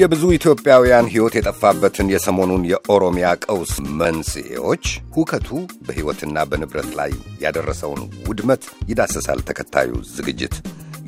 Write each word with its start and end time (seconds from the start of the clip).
የብዙ 0.00 0.22
ኢትዮጵያውያን 0.34 1.08
ሕይወት 1.12 1.34
የጠፋበትን 1.36 2.10
የሰሞኑን 2.12 2.62
የኦሮሚያ 2.70 3.26
ቀውስ 3.44 3.72
መንስኤዎች፣ 4.00 4.84
ሁከቱ 5.16 5.48
በሕይወትና 5.86 6.44
በንብረት 6.50 6.88
ላይ 7.00 7.12
ያደረሰውን 7.42 8.00
ውድመት 8.28 8.62
ይዳስሳል። 8.90 9.42
ተከታዩ 9.48 9.90
ዝግጅት 10.14 10.54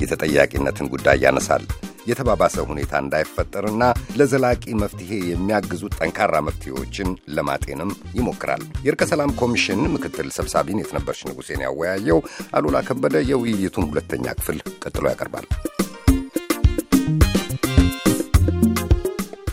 የተጠያቂነትን 0.03 0.91
ጉዳይ 0.95 1.19
ያነሳል። 1.25 1.65
የተባባሰ 2.07 2.57
ሁኔታ 2.71 2.93
እንዳይፈጠርና 3.03 3.83
ለዘላቂ 4.19 4.65
መፍትሄ 4.83 5.11
የሚያግዙ 5.29 5.83
ጠንካራ 5.97 6.35
መፍትሄዎችን 6.47 7.11
ለማጤንም 7.37 7.91
ይሞክራል። 8.19 8.65
የእርቀ 8.87 9.05
ሰላም 9.13 9.37
ኮሚሽን 9.41 9.83
ምክትል 9.95 10.31
ሰብሳቢን 10.39 10.83
የትነበርሽ 10.83 11.23
ንጉሴን 11.29 11.65
ያወያየው 11.67 12.21
አሉላ 12.53 12.79
ከበደ 12.89 13.17
የውይይቱን 13.31 13.89
ሁለተኛ 13.91 14.27
ክፍል 14.41 14.59
ቀጥሎ 14.85 15.05
ያቀርባል። 15.13 15.47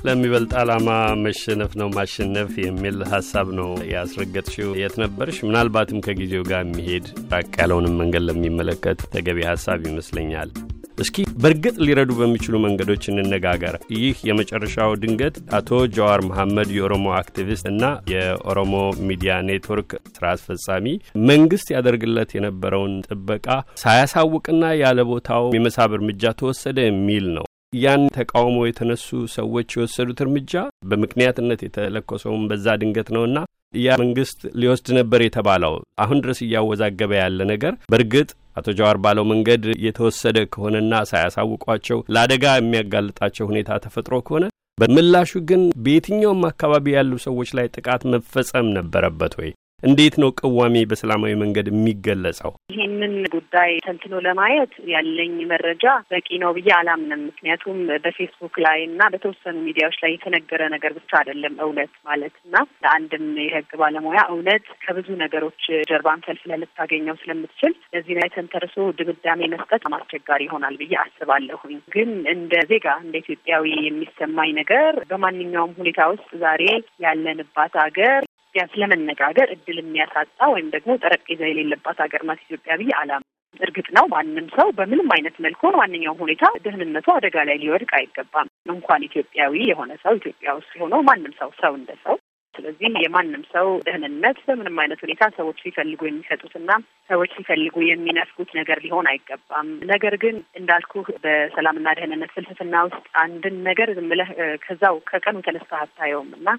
ለሚበልጥ 0.05 0.52
ዓላማ 0.59 0.89
መሸነፍ 1.23 1.71
ነው 1.80 1.88
ማሸነፍ 1.95 2.52
የሚል 2.63 2.98
ሀሳብ 3.12 3.48
ነው 3.58 3.70
ያስረገጥሽው። 3.94 4.72
የት 4.80 4.95
ነበርሽ? 5.03 5.38
ምናልባትም 5.48 6.03
ከጊዜው 6.05 6.44
ጋር 6.49 6.62
የሚሄድ 6.63 7.05
ራቅ 7.34 7.52
ያለውንም 7.62 7.98
መንገድ 8.02 8.25
ለሚመለከት 8.30 9.02
ተገቢ 9.16 9.39
ሀሳብ 9.49 9.80
ይመስለኛል። 9.89 10.52
እስኪ 10.98 11.17
በእርግጥ 11.41 11.75
ሊረዱ 11.85 12.12
በሚችሉ 12.17 12.55
መንገዶች 12.63 13.03
እንነጋገር። 13.12 13.75
ይህ 13.95 14.17
የመጨረሻው 14.30 14.98
ድንገት 15.03 15.35
አቶ 15.58 15.70
ጀዋር 15.95 16.22
መሐመድ 16.30 16.72
የኦሮሞ 16.77 17.05
አክቲቪስት 17.20 17.67
እና 17.72 17.84
የኦሮሞ 18.13 18.73
ሚዲያ 19.09 19.36
ኔትወርክ 19.50 19.91
ስራ 20.16 20.25
አስፈጻሚ 20.36 20.88
መንግስት 21.30 21.70
ያደርግለት 21.75 22.34
የነበረውን 22.38 22.95
ጥበቃ 23.08 23.47
ሳያሳውቅና 23.84 24.63
ያለ 24.84 25.00
ቦታው 25.11 25.45
የመሳብ 25.58 25.94
እርምጃ 26.00 26.34
ተወሰደ 26.41 26.80
የሚል 26.88 27.28
ነው። 27.38 27.47
ያን 27.73 28.03
ተቃውሞ 28.16 28.58
የተነሱ 28.66 29.08
ሰዎች 29.36 29.70
የወሰዱት 29.75 30.20
እርምጃ 30.23 30.53
በምክንያትነት 30.89 31.59
የተለኮሰውን 31.66 32.44
በዛ 32.50 32.75
ድንገት 32.81 33.09
ነውና 33.16 33.39
ያ 33.80 33.98
መንግስት 34.02 34.39
ሊወስድ 34.62 34.88
ነበር 34.98 35.22
የተባለው 35.23 35.73
አሁን 36.03 36.22
ድረስ 36.23 36.40
እያወዛገበ 36.45 37.12
ያለ 37.20 37.40
ነገር 37.52 37.73
በእርግጥ 37.92 38.30
አቶ 38.59 38.67
ጀዋር 38.80 38.97
ባለው 39.03 39.25
መንገድ 39.34 39.66
የተወሰደ 39.86 40.38
ከሆነና 40.53 41.02
ሳያሳውቋቸው 41.12 42.00
ለአደጋ 42.16 42.56
የሚያጋልጣቸው 42.58 43.50
ሁኔታ 43.52 43.80
ተፈጥሮ 43.86 44.17
ከሆነ 44.28 44.45
በምላሹ 44.78 45.31
ግን 45.50 45.62
በየትኛውም 45.86 46.44
አካባቢ 46.52 46.86
ያሉ 46.97 47.14
ሰዎች 47.28 47.50
ላይ 47.58 47.67
ጥቃት 47.75 48.03
መፈጸም 48.12 48.67
ነበረበት 48.78 49.34
ወይ? 49.40 49.50
እንዴት 49.83 50.16
ነው 50.22 50.30
ቅዋሜ 50.39 50.75
በሰላማዊ 50.89 51.33
መንገድ 51.41 51.67
የሚገለጸው? 51.69 52.52
ይህንን 52.73 53.13
ጉዳይ 53.35 53.72
ተንትኖ 53.85 54.13
ለማየት 54.25 54.73
ያለኝ 54.91 55.35
መረጃ 55.52 55.83
በቂ 56.11 56.27
ነው 56.41 56.52
ብዬ 56.58 56.69
አላምንም። 56.77 57.22
ምክንያቱም 57.30 57.77
በፌስቡክ 58.03 58.55
ላይ 58.66 58.80
እና 58.88 59.02
በተወሰኑ 59.13 59.55
ሚዲያዎች 59.67 59.97
ላይ 60.03 60.11
የተነገረ 60.13 60.61
ነገር 60.75 60.94
ብቻ 60.97 61.11
አይደለም 61.19 61.55
እውነት 61.66 61.94
ማለት 62.09 62.35
እና 62.41 62.55
ለአንድም 62.83 63.25
የሕግ 63.44 63.72
ባለሙያ 63.81 64.23
እውነት 64.33 64.66
ከብዙ 64.83 65.09
ነገሮች 65.23 65.61
ጀርባን 65.89 66.25
ፈልፍለህ 66.27 66.61
ልታገኘው 66.63 67.17
ስለምትችል 67.22 67.73
ለዚህ 67.94 68.13
ላይ 68.19 68.30
ተንተርሶ 68.35 68.75
ድምዳሜ 69.00 69.41
መስጠት 69.53 69.85
አስቸጋሪ 70.00 70.41
ይሆናል 70.47 70.75
ብዬ 70.80 70.94
አስባለሁኝ። 71.02 71.80
ግን 71.95 72.11
እንደ 72.33 72.53
ዜጋ 72.69 72.88
እንደ 73.03 73.16
ኢትዮጵያዊ 73.23 73.66
የሚሰማኝ 73.88 74.52
ነገር 74.59 74.94
በማንኛውም 75.09 75.77
ሁኔታ 75.80 76.02
ውስጥ 76.13 76.30
ዛሬ 76.44 76.63
ያለንባት 77.03 77.73
ሀገር 77.83 78.22
ኢትዮጵያ 78.50 78.64
ስለመነጋገር 78.72 79.47
እድል 79.53 79.78
የሚያሳጣ 79.80 80.39
ወይም 80.53 80.67
ደግሞ 80.75 80.92
ጠረጴዛ 81.02 81.42
የሌለባት 81.47 81.97
ሀገር 82.03 82.22
ናት 82.28 82.39
ኢትዮጵያ 82.45 82.75
ብዬ 82.80 82.91
አላም 83.00 83.23
እርግጥ 83.59 83.86
ነው 83.97 84.06
ማንም 84.14 84.47
ሰው 84.56 84.67
በምንም 84.78 85.09
አይነት 85.16 85.36
መልኩ 85.45 85.61
ማንኛውም 85.75 86.22
ሁኔታ 86.23 86.44
ደህንነቱ 86.64 87.08
አደጋ 87.16 87.44
ላይ 87.50 87.58
ሊወድቅ 87.61 87.91
አይገባም። 88.00 88.50
እንኳን 88.72 89.06
ኢትዮጵያዊ 89.07 89.53
የሆነ 89.69 89.91
ሰው 90.03 90.16
ኢትዮጵያ 90.19 90.56
ውስጥ 90.59 90.72
የሆነው 90.78 91.03
ማንም 91.09 91.34
ሰው 91.40 91.51
ሰው 91.62 91.74
እንደ 91.79 91.91
ሰው 92.03 92.18
ስለዚህ 92.56 92.96
የማንም 93.03 93.44
ሰው 93.51 93.68
ደህንነት 93.85 94.38
በምንም 94.47 94.79
አይነት 94.81 95.00
ሁኔታ 95.06 95.24
ሰዎች 95.38 95.57
ሲፈልጉ 95.63 96.01
የሚሰጡትና 96.07 96.72
ሰዎች 97.09 97.31
ሲፈልጉ 97.38 97.75
የሚነፍጉት 97.88 98.50
ነገር 98.59 98.79
ሊሆን 98.85 99.09
አይገባም። 99.12 99.69
ነገር 99.91 100.16
ግን 100.24 100.35
እንዳልኩ 100.56 100.94
በሰላምና 101.24 101.94
ደህንነት 102.00 102.34
ፍልስፍና 102.35 102.81
ውስጥ 102.88 103.06
አንድን 103.24 103.57
ነገር 103.69 103.90
ዝም 103.97 104.09
ብለህ 104.13 104.31
ከዛው 104.66 104.97
ከቀኑ 105.12 105.38
ተነስተህ 105.47 105.81
አታየውም 105.85 106.31
እና 106.40 106.50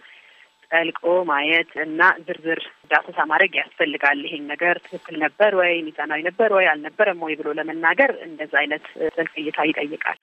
ጠልቆ 0.70 1.02
ማየት 1.28 1.72
እና 1.84 2.00
ዝርዝር 2.26 2.60
ዳሰሳ 2.90 3.18
ማድረግ 3.30 3.54
ያስፈልጋል። 3.60 4.20
ይሄን 4.26 4.44
ነገር 4.52 4.76
ትክክል 4.84 5.16
ነበር 5.24 5.52
ወይ 5.60 5.72
ሚዛናዊ 5.86 6.22
ነበር 6.28 6.50
ወይ 6.58 6.66
አልነበረም 6.72 7.22
ወይ 7.26 7.36
ብሎ 7.40 7.50
ለመናገር 7.58 8.12
እንደዛ 8.26 8.54
አይነት 8.62 8.84
ጥልቅ 9.10 9.32
እይታ 9.42 9.68
ይጠይቃል። 9.70 10.18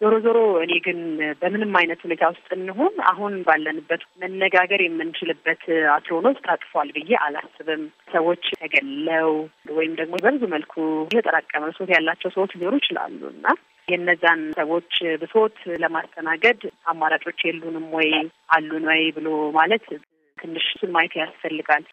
ዞሮ 0.00 0.14
ዞሮ 0.24 0.38
እኔ 0.62 0.72
ግን 0.86 0.98
በምንም 1.40 1.70
አይነት 1.78 2.00
ሁኔታ 2.04 2.24
ውስጥ 2.32 2.48
እንሁን 2.56 2.94
አሁን 3.10 3.34
ባለንበት 3.42 4.02
መነጋገር 4.22 4.80
የምንችልበት 4.84 5.62
አትሮኖስ 5.94 6.42
ታጥፏል 6.46 6.88
ብዬ 6.96 7.12
አላስብም። 7.22 7.84
ሰዎች 8.12 8.44
ተገለው 8.60 9.30
ወይም 9.78 9.94
ደግሞ 10.00 10.14
በብዙ 10.24 10.42
መልኩ 10.54 10.74
የተጠራቀመ 11.08 11.64
ብሶት 11.70 11.92
ያላቸው 11.96 12.32
ሰዎች 12.36 12.52
ሊኖሩ 12.58 12.74
ይችላሉ 12.82 13.20
እና 13.32 13.46
የእነዛን 13.88 14.40
ሰዎች 14.52 14.92
ብሶት 15.20 15.58
ለማስተናገድ 15.78 16.60
አማራጮች 16.86 17.40
የሉንም 17.44 17.86
ወይ 17.92 18.10
አሉን 18.48 18.86
ወይ 18.88 19.02
ብሎ 19.16 19.28
ማለት 19.52 19.84
ትንሽ 20.38 20.66
እሱን 20.72 20.90
ማየት 20.90 21.14
ያስፈልጋል። 21.16 21.84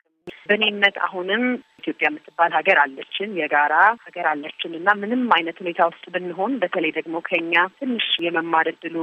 በእኔ 0.47 0.63
እምነት 0.69 0.95
አሁንም 1.05 1.43
ኢትዮጵያ 1.79 2.07
የምትባል 2.09 2.51
ሀገር 2.57 2.77
አለችን፣ 2.81 3.29
የጋራ 3.39 3.73
ሀገር 4.03 4.25
አለችን 4.31 4.71
እና 4.77 4.89
ምንም 4.99 5.23
አይነት 5.35 5.57
ሁኔታ 5.61 5.81
ውስጥ 5.89 6.05
ብንሆን 6.13 6.53
በተለይ 6.61 6.91
ደግሞ 6.97 7.15
ከኛ 7.27 7.63
ትንሽ 7.77 8.07
የመማር 8.25 8.67
እድሉ 8.71 8.95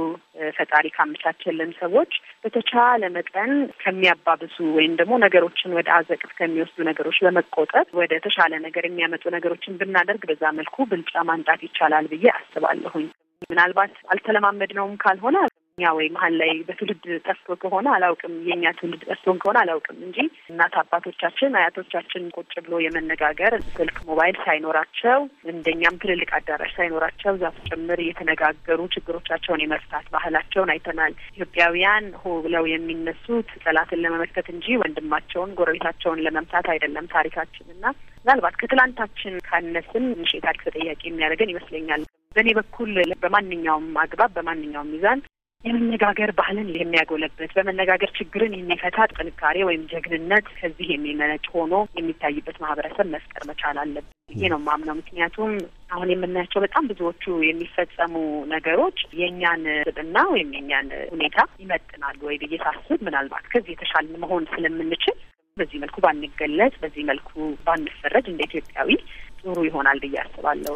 ፈጣሪ 0.57 0.87
ካመቻቸልን 0.95 1.71
ሰዎች 1.81 2.11
በተቻለ 2.43 3.11
መጠን 3.17 3.51
ከሚያባብሱ 3.83 4.57
ወይም 4.77 4.95
ደግሞ 5.01 5.15
ነገሮችን 5.25 5.75
ወደ 5.79 5.89
አዘቅት 5.97 6.31
ከሚወስዱ 6.39 6.87
ነገሮች 6.89 7.19
በመቆጠብ 7.25 7.87
ወደ 8.01 8.21
ተሻለ 8.25 8.53
ነገር 8.67 8.85
የሚያመጡ 8.87 9.23
ነገሮችን 9.37 9.79
ብናደርግ 9.81 10.23
በዛ 10.31 10.53
መልኩ 10.59 10.87
ብልጫ 10.91 11.23
ማምጣት 11.29 11.63
ይቻላል 11.67 12.07
ብዬ 12.13 12.27
አስባለሁኝ። 12.37 13.07
ምናልባት 13.49 13.93
አልተለማመድነውም 14.13 14.99
ካልሆነ 15.01 15.37
እኛ 15.77 15.89
ወይ 15.97 16.07
መሀል 16.13 16.33
ላይ 16.39 16.49
በትውልድ 16.65 17.03
ጠፍቶ 17.25 17.55
ከሆነ 17.61 17.87
አላውቅም፣ 17.93 18.33
የእኛ 18.47 18.63
ትውልድ 18.77 19.03
ጠፍቶን 19.07 19.37
ከሆነ 19.41 19.57
አላውቅም 19.61 19.97
እንጂ 20.05 20.17
እናት 20.51 20.73
አባቶቻችን 20.81 21.57
አያቶቻችን 21.59 22.23
ቁጭ 22.35 22.53
ብሎ 22.65 22.73
የመነጋገር 22.83 23.53
ስልክ፣ 23.71 23.97
ሞባይል 24.09 24.37
ሳይኖራቸው 24.43 25.19
እንደኛም 25.51 25.99
ትልልቅ 26.01 26.29
አዳራሽ 26.39 26.73
ሳይኖራቸው 26.77 27.39
ዛፍ 27.41 27.57
ጭምር 27.69 28.01
እየተነጋገሩ 28.03 28.79
ችግሮቻቸውን 28.95 29.63
የመፍታት 29.63 30.05
ባህላቸውን 30.15 30.73
አይተናል። 30.75 31.15
ኢትዮጵያውያን 31.31 32.07
ሆ 32.21 32.35
ብለው 32.45 32.65
የሚነሱት 32.71 33.49
ጠላትን 33.63 34.03
ለመመከት 34.05 34.47
እንጂ 34.55 34.77
ወንድማቸውን 34.81 35.55
ጎረቤታቸውን 35.59 36.23
ለመምታት 36.25 36.67
አይደለም 36.73 37.11
ታሪካችን 37.13 37.67
እና 37.75 37.85
ምናልባት 38.25 38.57
ከትላንታችን 38.61 39.35
ካነስን 39.45 40.05
ትንሽ 40.13 40.31
የታሪክ 40.35 40.63
ተጠያቂ 40.67 41.01
የሚያደርገን 41.07 41.53
ይመስለኛል። 41.53 42.01
በእኔ 42.35 42.49
በኩል 42.57 42.91
በማንኛውም 43.21 43.87
አግባብ 44.01 44.31
በማንኛውም 44.35 44.91
ሚዛን 44.91 45.21
የመነጋገር 45.65 46.29
ባህልን 46.37 46.69
የሚያጎለበት 46.75 47.51
በመነጋገር 47.57 48.09
ችግርን 48.17 48.53
የሚፈታ 48.55 48.97
ጥንካሬ 49.13 49.57
ወይም 49.67 49.83
ጀግንነት 49.91 50.45
ከዚህ 50.57 50.87
የሚመነጭ 50.91 51.43
ሆኖ 51.55 51.73
የሚታይበት 51.97 52.57
ማህበረሰብ 52.63 53.07
መፍጠር 53.13 53.43
መቻል 53.49 53.77
አለብን 53.81 54.09
ይሄ 54.31 54.49
ነው 54.53 54.59
ማምነው። 54.65 54.95
ምክንያቱም 54.99 55.51
አሁን 55.91 56.11
የምናያቸው 56.11 56.63
በጣም 56.65 56.87
ብዙዎቹ 56.91 57.23
የሚፈጸሙ 57.45 58.13
ነገሮች 58.53 58.99
የእኛን 59.19 59.63
ስብዕና 59.87 60.17
ወይም 60.33 60.49
የእኛን 60.55 60.89
ሁኔታ 61.13 61.37
ይመጥናሉ 61.63 62.19
ወይ 62.29 62.37
ብዬ 62.43 62.55
ሳስብ 62.63 63.01
ምናልባት 63.07 63.45
ከዚህ 63.53 63.73
የተሻለ 63.75 64.13
መሆን 64.23 64.45
ስለምንችል 64.53 65.17
በዚህ 65.57 65.77
መልኩ 65.81 65.97
ባንገለጽ፣ 66.03 66.73
በዚህ 66.81 67.03
መልኩ 67.07 67.31
ባንፈረጅ 67.65 68.25
እንደ 68.31 68.41
ኢትዮጵያዊ 68.49 68.89
ጥሩ 69.41 69.57
ይሆናል 69.67 69.99
ብዬ 70.03 70.15
አስባለሁ። 70.23 70.75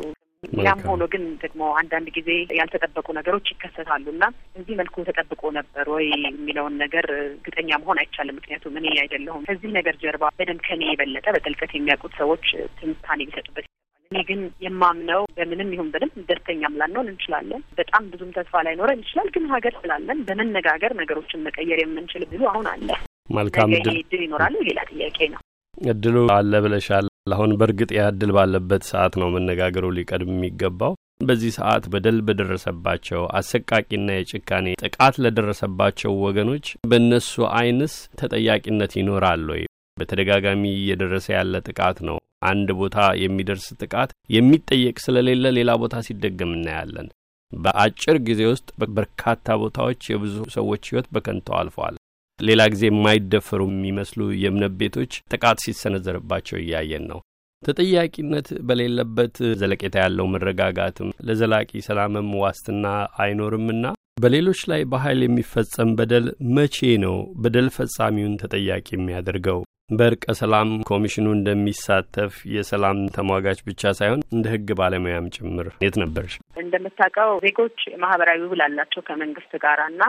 ያም 0.65 0.79
ሆኖ 0.87 1.03
ግን 1.13 1.23
ደግሞ 1.41 1.61
አንዳንድ 1.79 2.07
ጊዜ 2.15 2.29
ያልተጠበቁ 2.57 3.07
ነገሮች 3.17 3.51
ይከሰታሉ 3.53 4.05
እና 4.13 4.25
በዚህ 4.53 4.75
መልኩ 4.79 5.05
ተጠብቆ 5.09 5.51
ነበር 5.57 5.85
ወይ 5.93 6.07
የሚለውን 6.27 6.75
ነገር 6.83 7.05
እርግጠኛ 7.19 7.79
መሆን 7.81 8.01
አይቻልም። 8.01 8.37
ምክንያቱም 8.39 8.77
እኔ 8.81 8.87
አይደለሁም 9.03 9.45
ከዚህ 9.49 9.71
ነገር 9.77 9.95
ጀርባ 10.03 10.31
በደንብ 10.39 10.61
ከኔ 10.67 10.83
የበለጠ 10.89 11.25
በጥልቀት 11.35 11.73
የሚያውቁት 11.75 12.15
ሰዎች 12.21 12.45
ትንታኔ 12.79 13.19
ቢሰጡበት 13.29 13.67
እኔ 14.11 14.19
ግን 14.27 14.41
የማምነው 14.63 15.21
በምንም 15.37 15.71
ይሁን 15.75 15.89
በደንብ 15.93 16.17
ደስተኛም 16.29 16.77
ላንሆን 16.81 17.09
እንችላለን። 17.11 17.61
በጣም 17.79 18.03
ብዙም 18.11 18.33
ተስፋ 18.35 18.61
ላይኖረን 18.67 19.01
ይችላል። 19.03 19.29
ግን 19.35 19.45
ሀገር 19.53 19.75
ስላለን 19.81 20.19
በመነጋገር 20.27 20.93
ነገሮችን 21.01 21.43
መቀየር 21.47 21.81
የምንችል 21.81 22.25
ብሉ 22.31 22.43
አሁን 22.51 22.67
አለ። 22.73 22.89
መልካም 23.29 23.71
እድል 23.77 23.97
ይኖራሉ 24.19 24.55
ሌላ 24.67 24.79
ጥያቄ 24.91 25.19
ነው። 25.33 25.41
እድሉ 25.73 26.17
አለ 26.35 26.53
ብለሻል። 26.65 27.05
አሁን 27.27 27.51
በእርግጥ 27.59 27.89
ያ 27.95 28.01
እድል 28.09 28.31
ባለበት 28.35 28.83
ሰዓት 28.89 29.13
ነው 29.19 29.27
መነጋገሩ 29.35 29.85
ሊቀድም 29.95 30.31
የሚገባው። 30.33 30.93
በዚህ 31.21 31.51
ሰዓት 31.57 31.83
በደል 31.93 32.17
በደረሰባቸው 32.27 33.21
አሰቃቂና 33.39 34.07
የጭካኔ 34.15 34.67
ጥቃት 34.83 35.15
ለደረሰባቸው 35.23 36.11
ወገኖች 36.25 36.67
በእነሱ 36.89 37.31
ዓይንስ 37.53 37.93
ተጠያቂነት 38.21 38.93
ይኖራል 38.99 39.43
ወይ? 39.53 39.63
በተደጋጋሚ 39.97 40.63
እየደረሰ 40.75 41.27
ያለ 41.35 41.63
ጥቃት 41.67 41.99
ነው። 42.09 42.17
አንድ 42.45 42.69
ቦታ 42.79 42.95
የሚደርስ 43.21 43.67
ጥቃት 43.81 44.09
የሚጠየቅ 44.29 44.97
ስለሌለ 45.05 45.45
ሌላ 45.57 45.71
ቦታ 45.81 46.03
ሲደገም 46.07 46.55
እናያለን። 46.57 47.07
በአጭር 47.51 48.17
ጊዜ 48.27 48.41
ውስጥ 48.51 48.67
በርካታ 48.95 49.55
ቦታዎች 49.61 50.01
የብዙ 50.11 50.35
ሰዎች 50.55 50.83
ሕይወት 50.89 51.07
በከንተው 51.15 51.57
አልፈዋል። 51.59 51.95
ሌላ 52.39 52.61
ጊዜ 52.71 52.83
የማይደፈሩ 52.87 53.61
የሚመስሉ 53.69 54.21
የእምነት 54.39 54.73
ቤቶች 54.79 55.13
ጥቃት 55.33 55.59
ሲሰነዘርባቸው 55.65 56.57
እያየን 56.59 57.05
ነው። 57.11 57.19
ተጠያቂነት 57.63 58.47
በሌለበት 58.67 59.35
ዘለቄታ 59.59 59.95
ያለው 60.03 60.25
መረጋጋትም 60.33 61.13
ለዘላቂ 61.27 61.69
ሰላምም 61.87 62.27
ዋስትና 62.41 62.85
አይኖርምና 63.23 63.85
በሌሎች 64.17 64.59
ላይ 64.71 64.81
በኃይል 64.91 65.21
የሚፈጸም 65.23 65.89
በደል 65.97 66.27
መቼ 66.57 66.75
ነው 67.03 67.15
በደል 67.43 67.67
ፈጻሚውን 67.75 68.37
ተጠያቂ 68.41 68.87
የሚያደርገው? 68.93 69.59
በእርቀ 69.91 70.25
ሰላም 70.39 70.69
ኮሚሽኑ 70.89 71.25
እንደሚሳተፍ 71.33 72.35
የሰላም 72.53 72.99
ተሟጋች 73.15 73.59
ብቻ 73.67 73.91
ሳይሆን 73.99 74.21
እንደ 74.35 74.45
ሕግ 74.53 74.69
ባለሙያም 74.79 75.27
ጭምር 75.35 75.67
የት 75.83 75.97
ነበርሽ? 76.03 76.35
እንደምታውቀው 76.63 77.33
ዜጎች 77.45 77.77
ማህበራዊ 78.03 78.39
ውል 78.51 78.63
አላቸው 78.67 79.03
ከመንግስት 79.09 79.53
ጋር 79.65 79.81
እና 79.89 80.01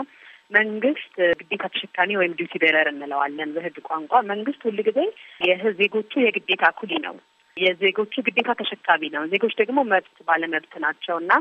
መንግስት 0.50 1.14
ግዴታ 1.40 1.64
ተሸካሚ 1.72 2.10
ወይም 2.18 2.36
duty 2.38 2.54
bearer 2.62 2.88
እንለዋለን 2.90 3.54
በህግ 3.54 3.78
ቋንቋ። 3.88 4.22
መንግስት 4.30 4.60
ሁል 4.66 4.78
ጊዜ 4.88 5.00
የዜጎቹ 5.48 6.12
የግዴታ 6.22 6.64
ኩሊ 6.78 6.92
ነው። 7.06 7.16
የዜጎቹ 7.56 8.14
ግዴታ 8.26 8.50
ተሸካሚ 8.58 9.02
ነው። 9.14 9.22
ዜጎች 9.30 9.52
ደግሞ 9.60 9.78
መብት 9.90 10.16
ባለመብት 10.26 10.72
ናቸው 10.84 11.16
እና 11.22 11.32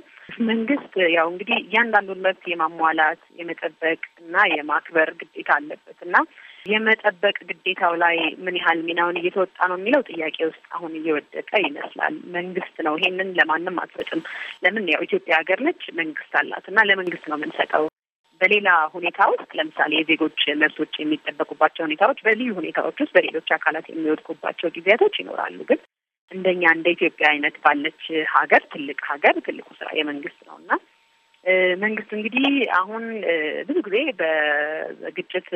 መንግስት 0.49 0.93
ያው 1.15 1.27
እንግዲህ 1.31 1.57
እያንዳንዱን 1.61 2.23
መብት 2.25 2.43
የማሟላት 2.51 3.23
የመጠበቅ 3.39 4.01
እና 4.21 4.45
የማክበር 4.53 5.09
ግዴታ 5.21 5.49
አለበት 5.57 5.99
እና 6.07 6.15
የመጠበቅ 6.65 7.35
ግዴታው 7.49 7.93
ላይ 8.03 8.15
ምን 8.45 8.55
ያህል 8.61 8.79
ሚናውን 8.87 9.19
እየተወጣ 9.19 9.57
ነው 9.71 9.77
የሚለው 9.79 10.03
ጥያቄ 10.09 10.37
ውስጥ 10.49 10.63
አሁን 10.71 10.93
እየወደቀ 10.99 11.51
ይመስላል። 11.65 12.15
መንግስት 12.37 12.77
ነው 12.87 12.95
ይሄንን 12.99 13.35
ለማንም 13.39 13.81
አትሰጥም። 13.83 14.23
ለምን 14.63 14.87
ያው 14.93 15.03
ኢትዮጵያ 15.07 15.35
ሀገር 15.41 15.61
ነች፣ 15.67 15.83
መንግስት 15.99 16.33
አላት 16.41 16.67
እና 16.71 16.87
ለመንግስት 16.89 17.27
ነው 17.31 17.37
የምንሰጠው። 17.39 17.85
በሌላ 18.41 18.69
ሁኔታ 18.93 19.19
ውስጥ 19.31 19.49
ለምሳሌ 19.53 19.91
የዜጎች 19.97 20.39
መብቶች 20.61 20.93
የሚጠበቁባቸው 20.99 21.85
ሁኔታዎች 21.85 22.19
በልዩ 22.25 22.49
ሁኔታዎች 22.53 22.97
ውስጥ 23.03 23.13
በሌሎች 23.17 23.49
አካላት 23.57 23.87
የሚወድቁባቸው 23.89 24.73
ጊዜያቶች 24.77 25.15
ይኖራሉ። 25.21 25.59
ግን 25.69 25.79
እንደኛ 26.31 26.63
እንደ 26.75 26.87
ኢትዮጵያ 26.89 27.25
አይነት 27.31 27.55
ባለች 27.65 28.03
ሀገር 28.35 28.61
ትልቅ 28.73 28.99
ሀገር 29.09 29.35
ትልቁ 29.47 29.67
ስራ 29.79 29.89
የመንግስት 29.97 30.39
ነው 30.47 30.55
እና 30.61 30.71
መንግስት 31.81 32.12
እንግዲህ 32.18 32.45
አሁን 32.77 33.03
ብዙ 33.68 33.77
ጊዜ 33.88 33.97
በግጭት 34.19 35.50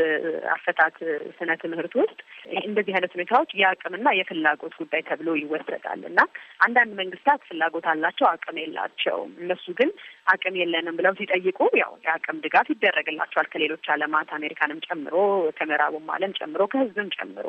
አፈታት 0.53 0.97
ስነ 1.37 1.55
ትምህርት 1.61 1.93
ውስጥ 2.01 2.19
እንደዚህ 2.61 2.93
አይነት 2.95 3.15
ሁኔታዎች 3.17 3.51
የአቅምና 3.59 4.13
የፍላጎት 4.17 4.75
ጉዳይ 4.81 5.01
ተብሎ 5.07 5.29
ይወሰዳል 5.39 6.03
እና 6.09 6.19
አንዳንድ 6.65 6.93
መንግስታት 7.01 7.41
ፍላጎት 7.49 7.87
አላቸው፣ 7.93 8.27
አቅም 8.31 8.59
የላቸውም። 8.63 9.33
እነሱ 9.41 9.65
ግን 9.79 9.91
አቅም 10.33 10.57
የለንም 10.61 10.97
ብለው 10.99 11.15
ሲጠይቁ 11.19 11.59
ያው 11.81 11.93
የአቅም 12.05 12.43
ድጋፍ 12.45 12.69
ይደረግላቸዋል 12.73 13.49
ከሌሎች 13.53 13.87
ዓለማት 13.95 14.31
አሜሪካንም 14.37 14.83
ጨምሮ 14.87 15.15
ከምዕራቡም 15.59 16.13
ዓለም 16.17 16.37
ጨምሮ 16.39 16.61
ከህዝብም 16.73 17.11
ጨምሮ 17.17 17.47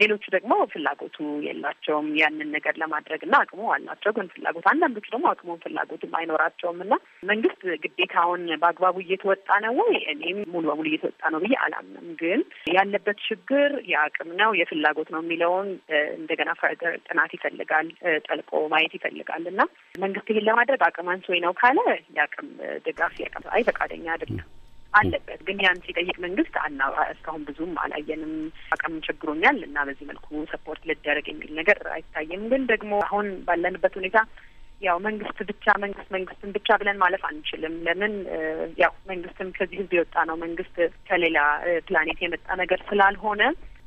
ሌሎቹ 0.00 0.24
ደግሞ 0.34 0.52
ፍላጎቱ 0.72 1.16
የላቸውም 1.46 2.06
ያንን 2.20 2.48
ነገር 2.54 2.74
ለማድረግ 2.82 3.20
እና 3.26 3.34
አቅሙ 3.42 3.60
አላቸው 3.74 4.12
ግን 4.16 4.26
ፍላጎት 4.32 4.66
አንዳንዶቹ 4.72 5.06
ደግሞ 5.14 5.26
አቅሙን 5.32 5.60
ፍላጎትም 5.64 6.14
አይኖራቸውም 6.18 6.78
እና 6.84 6.94
መንግስት 7.22 7.60
ግዴታውን 7.84 8.44
በአግባቡ 8.62 8.96
እየተወጣ 9.02 9.48
ነው 9.64 9.74
ወይ? 9.80 9.94
እኔም 10.12 10.38
ሙሉ 10.52 10.64
በሙሉ 10.70 10.86
እየተወጣ 10.90 11.22
ነው 11.34 11.40
ብዬ 11.44 11.54
አላምንም። 11.64 12.08
ግን 12.22 12.40
ያለበት 12.74 13.20
ችግር 13.28 13.70
የአቅም 13.92 14.30
ነው 14.40 14.50
የፍላጎት 14.60 15.10
ነው 15.14 15.22
የሚለውን 15.24 15.68
እንደገና 16.18 16.50
further 16.60 16.96
ጥናት 17.06 17.32
ይፈልጋል፣ 17.38 17.88
ጠልቆ 18.26 18.50
ማየት 18.72 18.94
ይፈልጋል 18.98 19.46
እና 19.52 19.60
መንግስት 19.98 20.28
ይህን 20.32 20.48
ለማድረግ 20.48 20.82
አቅም 20.88 21.10
አንሶኝ 21.14 21.40
ነው 21.46 21.54
ካለ 21.60 21.78
የአቅም 22.16 22.48
ድጋፍ 22.86 23.14
አይ 23.52 23.62
ፈቃደኛ 23.68 24.06
አይደለም 24.14 24.48
አለበት 24.92 25.40
ግን 25.46 25.58
ያን 25.64 25.82
ሲጠይቅ 25.84 26.16
መንግስት 26.24 26.54
እና 26.62 26.80
እስካሁን 27.12 27.42
ብዙም 27.48 27.72
አላየንም። 27.82 28.32
አቅም 28.74 28.96
ቸግሮኛል 29.06 29.58
እና 29.66 29.84
በዚህ 29.88 30.08
መልኩ 30.10 30.28
support 30.52 30.82
ልደረግ 30.90 31.28
የሚል 31.30 31.52
ነገር 31.60 31.78
አይታየም። 31.94 32.42
ግን 32.52 32.64
ደግሞ 32.72 32.92
አሁን 33.06 33.28
ባለንበት 33.46 33.94
ሁኔታ 34.00 34.18
ያው 34.82 34.96
መንግስት 35.04 35.38
ብቻ 35.50 35.64
መንግስት 35.82 36.08
መንግስትን 36.10 36.52
ብቻ 36.54 36.76
ብለን 36.80 37.00
ማለፍ 37.02 37.24
አንችልም። 37.28 37.74
ለምን 37.86 38.14
ያው 38.78 38.92
መንግስትም 39.10 39.50
ከዚህ 39.58 39.78
ህዝብ 39.80 39.92
የወጣ 39.96 40.24
ነው። 40.30 40.36
መንግስት 40.42 40.76
ከሌላ 41.08 41.38
ፕላኔት 41.88 42.20
የመጣ 42.22 42.48
ነገር 42.62 42.80
ስላልሆነ 42.88 43.42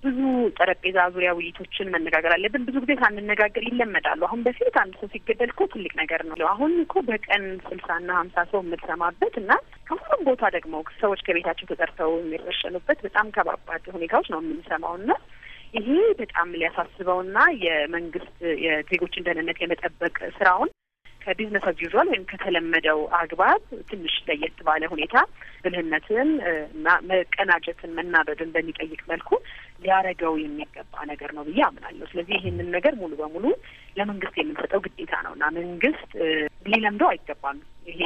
ብዙ 0.05 0.19
ጠረጴዛ 0.57 0.97
ዙሪያ 1.13 1.29
ውይይቶችን 1.37 1.91
መነጋገር 1.93 2.31
አለብን። 2.35 2.65
ብዙ 2.67 2.75
ጊዜ 2.83 2.93
ሳንነጋገር 3.01 3.63
ይለመዳሉ። 3.67 4.21
አሁን 4.27 4.41
በፊት 4.45 4.75
አንድ 4.81 4.93
ሰው 4.99 5.09
ሲገደል 5.13 5.51
እኮ 5.53 5.67
ትልቅ 5.73 5.93
ነገር 6.01 6.21
ነው። 6.29 6.47
አሁን 6.51 6.73
እኮ 6.83 7.03
በቀን 7.07 7.45
ስልሳና 7.65 8.09
ሀምሳ 8.19 8.45
ሰው 8.51 8.61
የምትሰማበት 8.63 9.35
እና 9.41 9.51
ከሁሉም 9.89 10.21
ቦታ 10.29 10.43
ደግሞ 10.55 10.73
ሰዎች 11.01 11.21
ከቤታቸው 11.27 11.69
ተጠርተው 11.71 12.13
የሚረሸኑበት 12.19 12.99
በጣም 13.07 13.33
ከባባድ 13.35 13.85
ሁኔታዎች 13.95 14.29
ነው 14.33 14.41
የምንሰማው 14.43 14.95
እና 15.01 15.11
ይሄ 15.75 15.89
በጣም 16.19 16.49
ሊያሳስበውና 16.57 17.37
የመንግስት 17.63 18.35
የዜጎችን 18.65 19.25
ደህንነት 19.25 19.57
የመጠበቅ 19.61 20.17
ስራውን 20.37 20.69
ከ 21.25 21.33
business 21.33 21.65
as 21.69 21.77
usual 21.83 22.07
ወይም 22.11 22.23
ከተለመደው 22.31 22.99
አግባብ 23.19 23.61
ትንሽ 23.89 24.15
ለየት 24.27 24.57
ባለ 24.67 24.83
ሁኔታ 24.91 25.15
ብልህነትን 25.63 26.29
እና 26.69 26.87
መቀናጀትን 27.09 27.93
መናበብን 27.97 28.51
በሚጠይቅ 28.55 29.01
መልኩ 29.11 29.29
ሊያረገው 29.83 30.33
የሚገባ 30.41 30.93
ነገር 31.11 31.31
ነው 31.37 31.43
ብዬ 31.47 31.61
አምናለሁ። 31.67 32.05
ስለዚህ 32.11 32.35
ይህንን 32.39 32.69
ነገር 32.75 32.93
ሙሉ 33.01 33.13
በሙሉ 33.21 33.45
ለመንግስት 33.97 34.35
የምንሰጠው 34.39 34.83
ግዴታ 34.85 35.13
ነው 35.25 35.33
እና 35.37 35.45
መንግስት 35.57 36.11
ሊለምደው 36.65 37.09
አይገባም። 37.11 37.59
ይሄ 37.89 37.99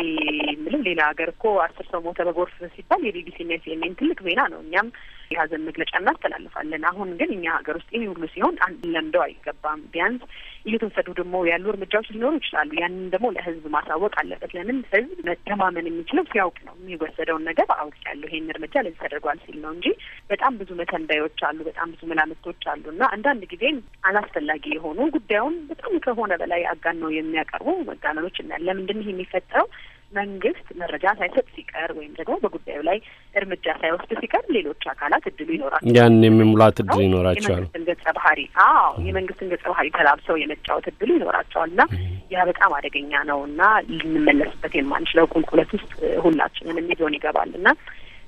ምንም 0.63 0.81
ሌላ 0.87 1.01
ሀገር 1.09 1.29
እኮ 1.33 1.45
አስር 1.65 1.85
ሰው 1.91 2.01
ሞተ 2.05 2.19
በጎርፍ 2.27 2.57
ሲባል 2.73 3.03
የቢቢሲና 3.05 3.51
የሲኤንኤን 3.55 3.97
ትልቅ 3.99 4.19
ዜና 4.25 4.41
ነው። 4.53 4.61
እኛም 4.65 4.87
የሀዘን 5.31 5.65
መግለጫ 5.67 5.91
እናስተላልፋለን። 5.99 6.83
አሁን 6.89 7.09
ግን 7.19 7.29
እኛ 7.33 7.45
ሀገር 7.57 7.75
ውስጥ 7.79 7.89
ይህ 7.95 8.05
ሁሉ 8.11 8.23
ሲሆን 8.33 8.55
ለምደው 8.93 9.23
አይገባም። 9.25 9.81
ቢያንስ 9.93 10.21
እየተወሰዱ 10.65 11.07
ደግሞ 11.19 11.35
ያሉ 11.49 11.65
እርምጃዎች 11.71 12.07
ሊኖሩ 12.13 12.33
ይችላሉ። 12.39 12.71
ያንን 12.81 13.05
ደግሞ 13.13 13.27
ለህዝብ 13.35 13.65
ማሳወቅ 13.75 14.13
አለበት። 14.21 14.51
ለምን 14.57 14.79
ህዝብ 14.91 15.19
መተማመን 15.27 15.89
የሚችለው 15.89 16.25
ሲያውቅ 16.31 16.57
ነው። 16.67 16.75
የሚወሰደውን 16.81 17.45
ነገር 17.49 17.67
አውቅ 17.77 17.97
ያለሁ 18.07 18.29
ይህን 18.31 18.51
እርምጃ 18.53 18.75
ለዚህ 18.85 18.99
ተደርጓል 19.03 19.39
ሲል 19.45 19.57
ነው 19.63 19.71
እንጂ 19.75 19.87
በጣም 20.31 20.57
ብዙ 20.61 20.69
መተንበዮች 20.81 21.39
አሉ፣ 21.49 21.59
በጣም 21.69 21.87
ብዙ 21.93 22.01
መላምቶች 22.11 22.63
አሉ 22.73 22.83
እና 22.93 23.03
አንዳንድ 23.15 23.43
ጊዜም 23.53 23.77
አላስፈላጊ 24.09 24.65
የሆኑ 24.75 24.99
ጉዳዩን 25.15 25.55
በጣም 25.71 25.93
ከሆነ 26.05 26.33
በላይ 26.41 26.63
አጋነው 26.73 27.11
የሚያቀርቡ 27.15 27.69
መጋነኖች 27.89 28.37
እናያለን። 28.39 28.67
ለምንድን 28.69 29.01
ይህ 29.01 29.09
የሚፈጠረው? 29.11 29.67
መንግስት 30.11 30.67
መረጃ 30.79 31.05
ሳይሰጥ 31.17 31.45
ሲቀር 31.55 31.89
ወይም 31.97 32.13
ደግሞ 32.19 32.35
በጉዳዩ 32.43 32.79
ላይ 32.87 32.97
እርምጃ 33.35 33.65
ሳይወስድ 33.81 34.11
ሲቀር 34.21 34.43
ሌሎች 34.55 34.83
አካላት 34.91 35.25
እድሉ 35.31 35.49
ይኖራቸዋል። 35.55 35.95
ያን 35.97 36.17
የሚሙላት 36.25 36.77
እድል 36.83 37.01
ይኖራቸዋል። 37.05 37.51
የመንግስትን 37.57 37.85
ገጸ 37.89 38.05
ባህሪ 38.17 38.39
አዎ 38.65 38.89
የመንግስትን 39.07 39.51
ገጸ 39.53 39.65
ባህሪ 39.71 39.87
ተላብሰው 39.97 40.37
የመጫወት 40.41 40.87
እድሉ 40.91 41.09
ይኖራቸዋል 41.17 41.71
እና 41.71 41.83
ያ 42.31 42.45
በጣም 42.49 42.73
አደገኛ 42.77 43.21
ነው 43.29 43.41
እና 43.49 43.61
ልንመለስበት 43.91 44.75
የማንችለው 44.79 45.27
ቁልቁለት 45.33 45.71
ውስጥ 45.77 45.93
ሁላችንን 46.25 46.91
ይዞን 46.93 47.17
ይገባል 47.17 47.51
እና 47.59 47.69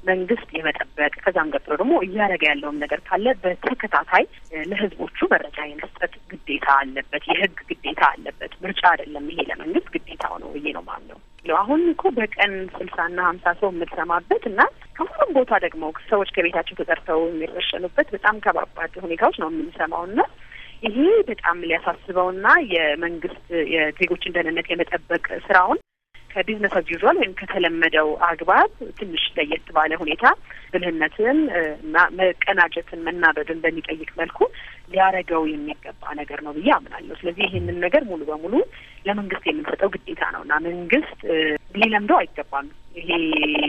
መንግስት 0.03 0.49
የመጠበቅ 0.55 1.11
ከዛም 1.23 1.51
ቀጥሎ 1.55 1.73
ደግሞ 1.79 1.95
እያደረገ 2.05 2.43
ያለውም 2.49 2.79
ነገር 2.83 2.99
ካለ 3.07 3.33
በተከታታይ 3.43 4.23
ለህዝቦቹ 4.71 5.27
መረጃ 5.33 5.57
የመስጠት 5.67 6.13
ግዴታ 6.31 6.67
አለበት። 6.79 7.25
የህግ 7.31 7.57
ግዴታ 7.69 8.01
አለበት። 8.09 8.53
ምርጫ 8.63 8.83
አይደለም 8.93 9.27
ይሄ 9.31 9.45
ለመንግስት 9.51 9.89
ግዴታው 9.95 10.35
ነው 10.43 10.49
ብዬ 10.55 10.73
ነው 10.77 10.85
ማምነው። 10.89 11.19
አሁን 11.57 11.81
እኮ 11.91 12.03
በቀን 12.17 12.53
ስልሳና 12.75 13.17
ሀምሳ 13.27 13.53
ሰው 13.59 13.69
የምትሰማበት 13.71 14.43
እና 14.49 14.61
ከሁሉም 14.97 15.29
ቦታ 15.37 15.59
ደግሞ 15.65 15.83
ሰዎች 16.09 16.29
ከቤታቸው 16.35 16.77
ተጠርተው 16.79 17.21
የሚረሸኑበት 17.27 18.07
በጣም 18.15 18.41
ከባባድ 18.45 18.93
ሁኔታዎች 19.05 19.37
ነው 19.43 19.49
የምንሰማው 19.51 20.03
እና 20.09 20.21
ይሄ 20.83 20.97
በጣም 21.27 21.57
ሊያሳስበውና 21.61 22.47
የመንግስት 22.73 23.43
የዜጎችን 23.73 24.35
ደህንነት 24.37 24.69
የመጠበቅ 24.71 25.25
ስራውን 25.47 25.79
ከ 26.31 26.40
business 26.40 26.73
as 26.79 26.87
usual 26.93 27.17
ወይም 27.21 27.33
ከተለመደው 27.39 28.09
አግባብ 28.27 28.69
ትንሽ 28.99 29.23
ለየት 29.37 29.67
ባለ 29.75 29.91
ሁኔታ 30.01 30.23
ብልህነትን 30.73 31.39
እና 31.81 31.97
መቀናጀትን 32.19 33.01
መናበብን 33.07 33.59
በሚጠይቅ 33.63 34.09
መልኩ 34.19 34.39
ሊያረገው 34.93 35.43
የሚገባ 35.49 36.03
ነገር 36.19 36.39
ነው 36.45 36.53
ብዬ 36.57 36.69
አምናለሁ። 36.77 37.15
ስለዚህ 37.21 37.45
ይህንን 37.47 37.77
ነገር 37.85 38.03
ሙሉ 38.09 38.21
በሙሉ 38.29 38.53
ለመንግስት 39.05 39.45
የምንሰጠው 39.49 39.91
ግዴታ 39.95 40.23
ነው 40.35 40.41
እና 40.45 40.53
መንግስት 40.67 41.19
ሊለምደው 41.75 42.19
አይገባም። 42.21 42.67
ይሄ 42.95 43.09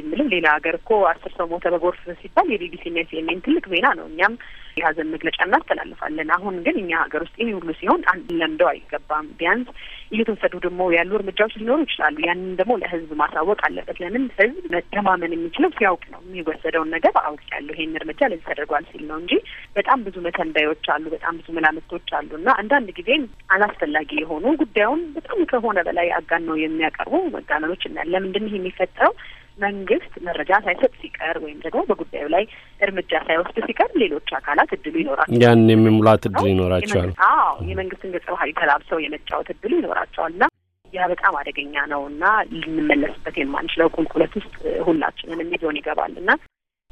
ምንም 0.08 0.28
ሌላ 0.32 0.46
ሀገር 0.54 0.74
እኮ 0.78 0.90
አስር 1.10 1.32
ሰው 1.36 1.46
ሞተ 1.50 1.66
በጎርፍ 1.74 2.00
ሲባል 2.20 2.48
የቢቢሲና 2.52 2.96
የሲኤንኤን 3.00 3.42
ትልቅ 3.44 3.64
ዜና 3.72 3.88
ነው። 3.98 4.06
እኛም 4.10 4.34
የሀዘን 4.76 5.08
መግለጫ 5.14 5.38
እናስተላልፋለን። 5.46 6.28
አሁን 6.36 6.54
ግን 6.66 6.76
እኛ 6.82 6.92
ሀገር 7.02 7.22
ውስጥ 7.24 7.36
ይህ 7.40 7.50
ሁሉ 7.56 7.70
ሲሆን 7.80 8.00
ለምደው 8.40 8.68
አይገባም። 8.70 9.26
ቢያንስ 9.38 9.68
እየተወሰዱ 10.12 10.54
ደግሞ 10.64 10.80
ያሉ 10.94 11.10
እርምጃዎች 11.18 11.54
ሊኖሩ 11.60 11.78
ይችላሉ። 11.86 12.16
ያንን 12.28 12.50
ደግሞ 12.60 12.72
ለህዝብ 12.82 13.10
ማሳወቅ 13.22 13.58
አለበት። 13.68 13.98
ለምን 14.04 14.24
ህዝብ 14.38 14.64
መተማመን 14.74 15.34
የሚችለው 15.36 15.72
ሲያውቅ 15.76 16.04
ነው። 16.14 16.20
የሚወሰደውን 16.26 16.92
ነገር 16.96 17.14
አውቅ 17.24 17.42
ያለሁ 17.54 17.74
ይሄን 17.76 17.96
እርምጃ 18.00 18.20
ለዚህ 18.32 18.46
ተደርጓል 18.50 18.86
ሲል 18.90 19.04
ነው 19.10 19.18
እንጂ 19.22 19.32
በጣም 19.76 20.00
ብዙ 20.06 20.16
መተንዳዮች 20.26 20.86
አሉ፣ 20.94 21.04
በጣም 21.14 21.36
ብዙ 21.40 21.48
መላምቶች 21.58 22.10
አሉ 22.18 22.30
እና 22.40 22.48
አንዳንድ 22.62 22.90
ጊዜም 22.98 23.24
አላስፈላጊ 23.54 24.10
የሆኑ 24.22 24.44
ጉዳዩን 24.62 25.02
በጣም 25.16 25.40
ከሆነ 25.52 25.78
በላይ 25.88 26.10
አጋነው 26.18 26.58
የሚያቀርቡ 26.62 27.14
መጋነኖች 27.36 27.84
እናያለን። 27.88 28.10
ለምንድን 28.14 28.46
ይህ 28.48 28.56
የሚፈጠረው? 28.58 29.11
መንግስት 29.58 30.12
መረጃ 30.26 30.52
ሳይሰጥ 30.64 30.92
ሲቀር 31.00 31.36
ወይም 31.42 31.58
ደግሞ 31.64 31.80
በጉዳዩ 31.88 32.26
ላይ 32.34 32.44
እርምጃ 32.80 33.12
ሳይወስድ 33.26 33.58
ሲቀር 33.68 33.90
ሌሎች 34.02 34.30
አካላት 34.38 34.70
እድሉ 34.76 34.94
ይኖራቸዋል። 35.02 35.42
ያን 35.44 35.64
የሚሙላት 35.72 36.24
እድል 36.30 36.46
ይኖራቸዋል። 36.52 37.10
አዎ 37.28 37.54
የመንግስትን 37.70 38.14
ገጸ 38.14 38.26
ባህሪ 38.34 38.50
ተላብሰው 38.60 39.00
የመጫወት 39.02 39.50
እድሉ 39.54 39.72
ይኖራቸዋል 39.80 40.32
እና 40.34 40.44
ያ 40.92 41.06
በጣም 41.10 41.34
አደገኛ 41.40 41.74
ነው 41.92 42.02
እና 42.10 42.24
ልንመለስበት 42.54 43.36
የማንችለው 43.40 43.88
ቁልቁለት 43.94 44.32
ውስጥ 44.38 44.54
ሁላችንን 44.88 45.52
ይዞን 45.54 45.78
ይገባል 45.80 46.14
እና 46.22 46.30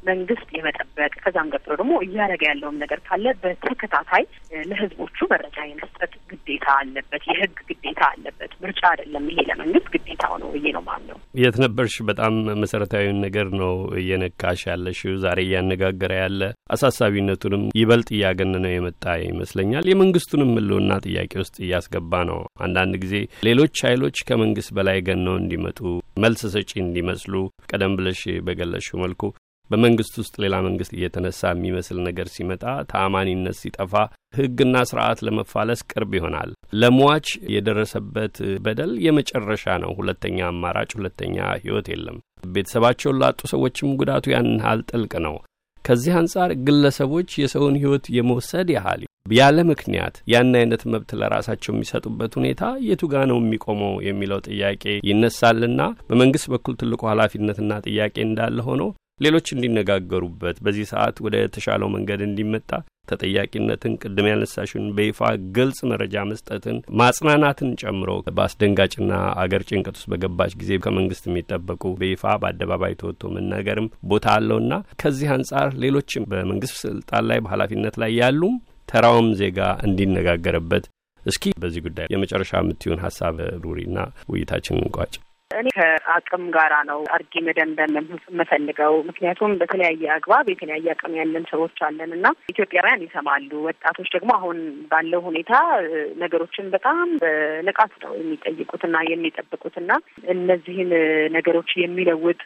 መንግስት 0.03 0.47
የመጠበቅ 0.55 1.11
ከዛም 1.23 1.51
ቀጥሎ 1.53 1.71
ደግሞ 1.81 1.93
እያደረገ 2.05 2.43
ያለውም 2.49 2.79
ነገር 2.81 2.99
ካለ 3.07 3.25
በተከታታይ 3.43 4.23
ለህዝቦቹ 4.69 5.17
መረጃ 5.31 5.57
የመስጠት 5.67 6.13
ግዴታ 6.31 6.65
አለበት። 6.79 7.23
የህግ 7.31 7.57
ግዴታ 7.69 8.01
አለበት። 8.11 8.51
ምርጫ 8.63 8.81
አይደለም 8.91 9.25
ይሄ 9.31 9.39
ለመንግስት 9.49 9.87
ግዴታው 9.95 10.33
ነው 10.41 10.49
ብዬ 10.55 10.65
ነው 10.77 10.83
ማምነው። 10.87 11.17
የት 11.41 11.57
ነበርሽ? 11.63 11.95
በጣም 12.09 12.33
መሰረታዊውን 12.61 13.19
ነገር 13.25 13.47
ነው 13.61 13.73
እየነካሽ 14.01 14.61
ያለሽው 14.71 15.15
ዛሬ 15.25 15.39
እያነጋገረ 15.47 16.11
ያለ 16.21 16.41
አሳሳቢነቱንም 16.75 17.63
ይበልጥ 17.79 18.09
እያገነነው 18.17 18.73
የመጣ 18.73 19.05
ይመስለኛል። 19.25 19.87
የመንግስቱንም 19.91 20.53
ህልውና 20.57 20.91
ጥያቄ 21.07 21.31
ውስጥ 21.43 21.55
እያስገባ 21.65 22.23
ነው። 22.31 22.39
አንዳንድ 22.65 22.93
ጊዜ 23.03 23.15
ሌሎች 23.47 23.75
ኃይሎች 23.87 24.17
ከመንግስት 24.29 24.71
በላይ 24.77 24.99
ገነው 25.07 25.35
እንዲመጡ 25.41 25.79
መልስ 26.21 26.41
ሰጪ 26.53 26.71
እንዲመስሉ 26.81 27.33
ቀደም 27.71 27.93
ብለሽ 27.97 28.19
በገለሽው 28.47 28.97
መልኩ 29.03 29.21
በመንግስት 29.71 30.15
ውስጥ 30.21 30.33
ሌላ 30.43 30.55
መንግስት 30.65 30.93
እየተነሳ 30.97 31.51
የሚመስል 31.53 31.99
ነገር 32.07 32.27
ሲመጣ 32.35 32.63
ተአማኒነት 32.91 33.57
ሲጠፋ 33.61 33.93
ህግና 34.37 34.75
ስርዓት 34.89 35.21
ለመፋለስ 35.27 35.81
ቅርብ 35.91 36.11
ይሆናል። 36.17 36.51
ለሟች 36.81 37.27
የደረሰበት 37.55 38.35
በደል 38.65 38.93
የመጨረሻ 39.05 39.65
ነው። 39.83 39.93
ሁለተኛ 39.99 40.39
አማራጭ፣ 40.49 40.91
ሁለተኛ 40.99 41.35
ህይወት 41.63 41.87
የለም። 41.93 42.19
ቤተሰባቸውን 42.49 43.19
ላጡ 43.21 43.39
ሰዎችም 43.53 43.95
ጉዳቱ 43.99 44.25
ያን 44.33 44.51
ያህል 44.57 44.81
ጥልቅ 44.91 45.13
ነው። 45.27 45.35
ከዚህ 45.85 46.13
አንጻር 46.17 46.49
ግለሰቦች 46.65 47.29
የሰውን 47.41 47.77
ህይወት 47.81 48.05
የመውሰድ 48.15 48.69
ያህል 48.75 49.01
ያለ 49.31 49.57
ምክንያት 49.69 50.15
ያን 50.31 50.51
አይነት 50.59 50.81
መብት 50.91 51.11
ለራሳቸው 51.19 51.71
የሚሰጡበት 51.73 52.31
ሁኔታ 52.39 52.61
የቱ 52.87 53.09
ጋ 53.11 53.23
ነው 53.29 53.37
የሚቆመው 53.41 53.93
የሚለው 54.07 54.39
ጥያቄ 54.47 54.83
ይነሳልና 55.09 55.81
በመንግስት 56.09 56.47
በኩል 56.53 56.75
ትልቁ 56.81 57.01
ኃላፊነትና 57.11 57.79
ጥያቄ 57.87 58.15
እንዳለ 58.25 58.57
ሆኖ 58.67 58.83
ሌሎች 59.21 59.47
እንዲነጋገሩበት 59.53 60.57
በዚህ 60.65 60.85
ሰዓት 60.91 61.17
ወደ 61.25 61.35
ተሻለው 61.55 61.89
መንገድ 61.95 62.21
እንዲመጣ 62.25 62.69
ተጠያቂነትን፣ 63.11 63.93
ቅድም 64.01 64.27
ያነሳሽን 64.29 64.85
በይፋ 64.97 65.19
ግልጽ 65.55 65.79
መረጃ 65.91 66.23
መስጠትን፣ 66.29 66.77
ማጽናናትን 67.01 67.71
ጨምሮ 67.81 68.09
በአስደንጋጭና 68.29 69.11
አገር 69.43 69.63
ጭንቀት 69.69 69.95
ውስጥ 69.99 70.09
በገባች 70.13 70.53
ጊዜ 70.61 70.79
ከመንግስት 70.85 71.25
የሚጠበቁ 71.29 71.83
በይፋ 72.01 72.33
በአደባባይ 72.43 72.95
ተወጥቶ 73.01 73.31
መናገርም 73.35 73.89
ቦታ 74.11 74.27
አለውና 74.37 74.73
ከዚህ 75.01 75.31
አንጻር 75.35 75.69
ሌሎችም 75.83 76.27
በመንግስት 76.31 76.77
ስልጣን 76.85 77.27
ላይ 77.31 77.41
በኃላፊነት 77.45 77.97
ላይ 78.03 78.13
ያሉም 78.21 78.55
ተራውም 78.89 79.29
ዜጋ 79.41 79.59
እንዲነጋገርበት 79.87 80.85
እስኪ 81.21 81.51
በዚህ 81.61 81.81
ጉዳይ 81.85 82.07
የመጨረሻ 82.11 82.51
የምትሆን 82.61 83.03
ሀሳብ 83.03 83.35
ሩሪና 83.65 83.97
ውይይታችንን 84.31 84.83
እንቋጭ። 84.83 85.13
እኔ 85.53 85.67
ከአቅም 85.75 86.43
ጋራ 86.55 86.73
ነው 86.89 86.99
አድርጌ 87.13 87.43
መደምደም 87.45 87.93
የምፈልገው። 87.97 88.93
ምክንያቱም 89.09 89.51
በተለያየ 89.61 90.03
አግባብ 90.15 90.47
የተለያየ 90.51 90.93
አቅም 90.93 91.13
ያለን 91.19 91.45
ሰዎች 91.51 91.77
አለን 91.87 92.11
እና 92.17 92.25
ኢትዮጵያውያን 92.53 93.05
ይሰማሉ። 93.05 93.49
ወጣቶች 93.67 94.09
ደግሞ 94.15 94.31
አሁን 94.37 94.59
ባለው 94.91 95.21
ሁኔታ 95.27 95.53
ነገሮችን 96.23 96.67
በጣም 96.75 97.07
በንቃት 97.23 97.95
ነው 98.03 98.13
የሚጠይቁትና 98.21 98.97
የሚጠብቁትና 99.11 99.91
እነዚህን 100.35 100.91
ነገሮች 101.35 101.71
የሚለውጥ 101.81 102.41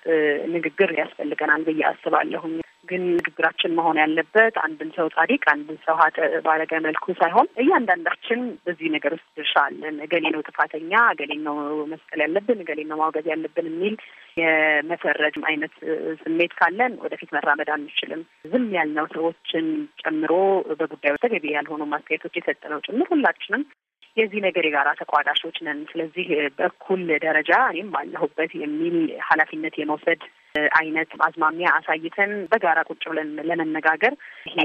ንግግር 0.55 0.91
ያስፈልገናል 1.01 1.63
ብዬ 1.67 1.83
አስባለሁኝ። 1.91 2.55
ግን 2.87 3.03
ንግግራችን 3.11 3.75
መሆን 3.77 3.97
ያለበት 4.01 4.55
አንድን 4.63 4.89
ሰው 4.97 5.07
ጻዲቅ 5.15 5.41
አንድን 5.51 5.77
ሰው 5.85 5.95
ሀጥ 5.99 6.15
ባረገ 6.45 6.73
መልኩ 6.85 7.15
ሳይሆን 7.19 7.47
እያንዳንዳችን 7.63 8.41
በዚህ 8.65 8.89
ነገር 8.95 9.13
ውስጥ 9.17 9.27
ድርሻ 9.37 9.55
አለን። 9.63 9.95
እገሌ 10.05 10.25
ነው 10.35 10.43
ጥፋተኛ፣ 10.47 10.93
እገሌ 11.13 11.31
ነው 11.47 11.57
መስቀል 11.91 12.21
ያለብን፣ 12.25 12.61
እገሌ 12.63 12.81
ነው 12.89 12.99
ማውገዝ 13.01 13.27
ያለብን 13.33 13.69
የሚል 13.71 13.95
የመፈረጅ 14.39 15.35
አይነት 15.49 15.73
ስሜት 16.23 16.53
ካለን 16.59 16.93
ወደፊት 17.03 17.29
መራመድ 17.35 17.71
አንችልም። 17.75 18.21
ዝም 18.51 18.67
ያልነው 18.77 19.07
ሰዎችን 19.15 19.67
ጨምሮ 20.01 20.31
በጉዳዩ 20.79 21.15
ተገቢ 21.23 21.45
ያልሆኑ 21.55 21.83
ማስተያየቶች 21.93 22.37
የሰጠነው 22.37 22.81
ጭምር 22.87 23.09
ሁላችንም 23.13 23.63
የዚህ 24.17 24.39
ነገር 24.43 24.63
የጋራ 24.65 24.89
ተቋዳሾች 24.99 25.57
ነን። 25.65 25.79
ስለዚህ 25.89 26.27
በእኩል 26.57 27.01
ደረጃ 27.25 27.53
እኔም 27.71 27.89
ባለሁበት 27.95 28.51
የሚል 28.61 28.97
ኃላፊነት 29.27 29.75
የመውሰድ 29.77 30.21
አይነት 30.79 31.11
አዝማሚያ 31.25 31.67
አሳይተን 31.77 32.31
በጋራ 32.51 32.79
ቁጭ 32.89 33.03
ብለን 33.09 33.29
ለመነጋገር 33.49 34.13
ይሄ 34.51 34.59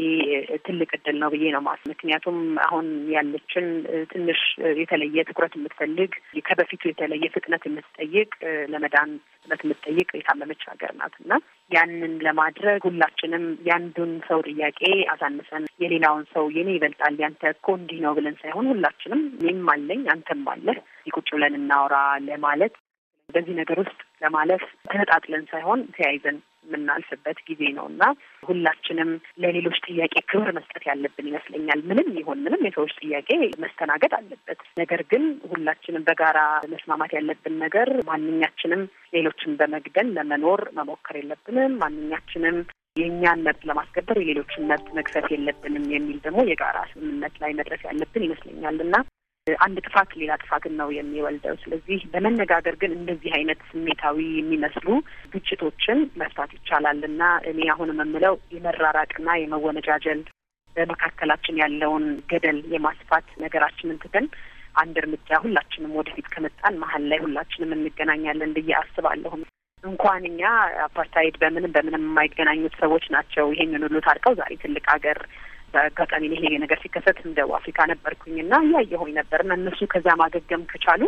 ትልቅ 0.64 0.90
እድል 0.98 1.16
ነው 1.22 1.30
ብዬ 1.34 1.52
ነው 1.54 1.62
ማለት። 1.66 1.84
ምክንያቱም 1.92 2.38
አሁን 2.66 2.86
ያለችን 3.14 3.66
ትንሽ 4.12 4.40
የተለየ 4.80 5.24
ትኩረት 5.30 5.54
የምትፈልግ 5.58 6.12
ከበፊቱ 6.48 6.82
የተለየ 6.88 7.24
ፍጥነት 7.34 7.64
የምትጠይቅ 7.68 8.30
ለመዳን 8.72 9.10
ፍጥነት 9.34 9.62
የምትጠይቅ 9.64 10.08
የታመመች 10.14 10.62
ሀገር 10.70 10.92
ናት 11.00 11.14
እና 11.22 11.32
ያንን 11.70 12.14
ለማድረግ 12.26 12.80
ሁላችንም 12.88 13.44
ያንዱን 13.68 14.12
ሰው 14.28 14.40
ጥያቄ 14.48 14.80
አሳንሰን 15.12 15.64
የሌላውን 15.82 16.24
ሰው 16.32 16.46
የኔ 16.56 16.68
ይበልጣል 16.76 17.14
ያንተ 17.22 17.42
እኮ 17.54 17.68
እንዲህ 17.80 18.00
ነው 18.04 18.14
ብለን 18.18 18.36
ሳይሆን 18.42 18.70
ሁላችንም 18.72 19.22
እኔም 19.40 19.68
አለኝ 19.74 20.02
አንተም 20.14 20.42
አለህ 20.54 20.78
ቁጭ 21.12 21.28
ብለን 21.34 21.54
እናውራ 21.60 21.96
ለማለት 22.26 22.74
በዚህ 23.34 23.54
ነገር 23.60 23.78
ውስጥ 23.82 23.98
ለማለፍ 24.22 24.62
ተነጣጥለን 24.86 25.44
ሳይሆን 25.50 25.82
ተያይዘን 25.94 26.38
የምናልፍበት 26.66 27.38
ጊዜ 27.48 27.62
ነው 27.76 27.86
እና 27.90 28.02
ሁላችንም 28.42 29.10
ለሌሎች 29.42 29.76
ጥያቄ 29.86 30.14
ክብር 30.30 30.48
መስጠት 30.58 30.82
ያለብን 30.88 31.28
ይመስለኛል። 31.30 31.80
ምንም 31.90 32.08
ይሁን 32.18 32.42
ምንም 32.44 32.64
የሰዎች 32.66 32.92
ጥያቄ 33.00 33.28
መስተናገድ 33.64 34.14
አለበት። 34.18 34.60
ነገር 34.80 35.02
ግን 35.12 35.24
ሁላችንም 35.52 36.06
በጋራ 36.08 36.38
መስማማት 36.74 37.14
ያለብን 37.18 37.56
ነገር 37.64 37.90
ማንኛችንም 38.10 38.82
ሌሎችን 39.14 39.56
በመግደል 39.60 40.10
ለመኖር 40.18 40.62
መሞከር 40.78 41.16
የለብንም። 41.20 41.78
ማንኛችንም 41.82 42.58
የእኛን 42.96 43.42
መብት 43.46 43.62
ለማስከበር 43.68 44.16
የሌሎችን 44.20 44.68
መብት 44.70 44.88
መግፈፍ 44.96 45.26
የለብንም 45.32 45.84
የሚል 45.92 46.18
ደግሞ 46.24 46.40
የጋራ 46.46 46.78
ስምምነት 46.92 47.34
ላይ 47.42 47.52
መድረስ 47.58 47.82
ያለብን 47.88 48.24
ይመስለኛል 48.26 48.78
እና 48.86 48.94
አንድ 49.64 49.76
ጥፋት 49.86 50.10
ሌላ 50.20 50.32
ጥፋትን 50.42 50.74
ነው 50.80 50.88
የሚወልደው። 50.94 51.56
ስለዚህ 51.62 52.00
በመነጋገር 52.12 52.74
ግን 52.82 52.92
እንደዚህ 52.96 53.32
አይነት 53.38 53.60
ስሜታዊ 53.70 54.18
የሚመስሉ 54.36 54.88
ግጭቶችን 55.34 55.98
መፍታት 56.20 56.52
ይቻላል 56.56 57.00
እና 57.10 57.22
እኔ 57.50 57.60
አሁን 57.74 57.90
የምምለው 57.92 58.36
የመራራቅና 58.54 59.28
የመወነጃጀል 59.42 60.20
በመካከላችን 60.76 61.60
ያለውን 61.62 62.04
ገደል 62.30 62.58
የማስፋት 62.74 63.28
ነገራችንን 63.42 64.00
ትተን 64.02 64.26
አንድ 64.74 64.96
እርምጃ 65.00 65.38
ሁላችንም 65.44 65.96
ወደፊት 65.98 66.26
ከመጣን 66.34 66.74
መሀል 66.82 67.04
ላይ 67.10 67.18
ሁላችንም 67.24 67.72
እንገናኛለን 67.76 68.52
ብዬ 68.56 68.70
አስባለሁ። 68.80 69.32
እንኳን 69.84 70.22
እኛ 70.30 70.42
አፓርታይድ 70.86 71.34
በምንም 71.42 71.72
በምንም 71.76 72.02
የማይገናኙት 72.06 72.74
ሰዎች 72.82 73.04
ናቸው 73.14 73.46
ይሄንን 73.54 73.84
ሁሉ 73.86 73.98
ታርቀው 74.06 74.32
ዛሬ 74.40 74.52
ትልቅ 74.64 74.84
ሀገር 74.92 75.18
በአጋጣሚ 75.74 76.30
ይሄ 76.34 76.52
ነገር 76.62 76.78
ሲከሰት 76.82 77.18
ደቡብ 77.36 77.52
አፍሪካ 77.58 77.88
ነበርኩኝ 77.90 78.36
እና 78.42 78.54
እያየሁኝ 78.66 79.12
ነበር 79.18 79.42
እና 79.44 79.52
እነሱ 79.60 79.80
ከዛ 79.92 80.08
ማገገም 80.20 80.64
ከቻሉ 80.70 81.02